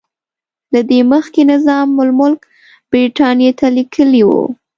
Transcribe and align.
له 0.73 0.81
دې 0.89 0.99
مخکې 1.11 1.41
نظام 1.51 1.87
الملک 2.03 2.41
برټانیې 2.89 3.51
ته 3.59 3.67
لیکلي 3.77 4.21
وو. 4.27 4.43